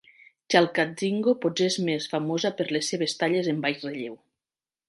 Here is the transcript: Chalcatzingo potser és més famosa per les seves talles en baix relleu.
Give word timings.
Chalcatzingo 0.53 1.35
potser 1.43 1.69
és 1.73 1.77
més 1.91 2.09
famosa 2.15 2.53
per 2.63 2.69
les 2.77 2.93
seves 2.95 3.15
talles 3.23 3.55
en 3.55 3.65
baix 3.67 3.89
relleu. 3.89 4.21